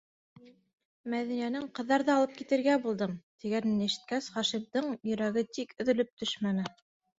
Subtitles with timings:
[1.13, 3.15] Мәҙинәнең: «Ҡыҙҙарҙы алып китергә булдым!»
[3.45, 6.69] тигәнен ишеткәс, Хашимдың йөрәге тик өҙөлөп төшмәне.